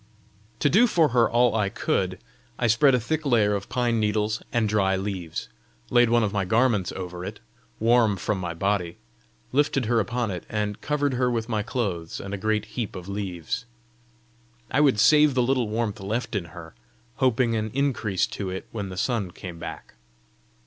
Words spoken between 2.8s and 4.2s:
a thick layer of pine